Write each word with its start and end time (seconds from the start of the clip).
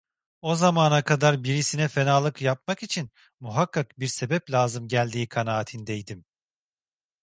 O 0.41 0.55
zamana 0.55 1.03
kadar 1.03 1.43
birisine 1.43 1.87
fenalık 1.87 2.41
yapmak 2.41 2.83
için 2.83 3.09
muhakkak 3.39 3.99
bir 3.99 4.07
sebep 4.07 4.51
lazım 4.51 4.87
geldiği 4.87 5.27
kanaatindeydim. 5.27 6.25